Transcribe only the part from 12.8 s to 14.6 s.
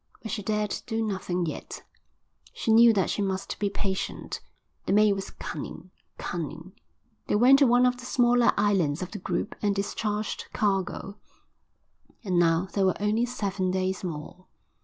were only seven days more.